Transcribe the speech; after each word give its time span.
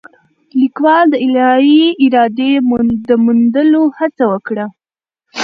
لیکوال 0.61 1.05
د 1.09 1.15
الهي 1.25 1.83
ارادې 2.05 2.51
د 3.07 3.09
موندلو 3.25 3.83
هڅه 3.97 4.23
وکړه. 4.31 4.65